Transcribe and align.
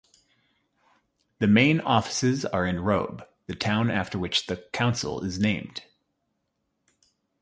The 1.37 1.45
main 1.45 1.79
offices 1.79 2.43
are 2.43 2.65
in 2.65 2.79
Robe, 2.79 3.23
the 3.45 3.53
town 3.53 3.91
after 3.91 4.17
which 4.17 4.47
the 4.47 4.57
council 4.73 5.21
is 5.23 5.37
named. 5.39 5.83